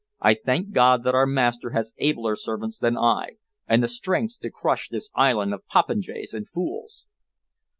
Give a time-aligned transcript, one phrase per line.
[0.19, 4.49] I thank God that our master has abler servants than I and the strength to
[4.49, 7.05] crush this island of popinjays and fools!"